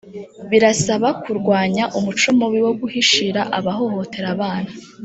[0.49, 4.71] birasaba kurwanya umuco mubi wo guhishira abahohotera abana